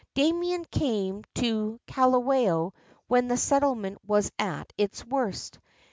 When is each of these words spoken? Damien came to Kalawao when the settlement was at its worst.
Damien 0.15 0.65
came 0.65 1.23
to 1.35 1.79
Kalawao 1.85 2.71
when 3.07 3.27
the 3.27 3.37
settlement 3.37 3.99
was 4.03 4.31
at 4.39 4.73
its 4.75 5.05
worst. 5.05 5.59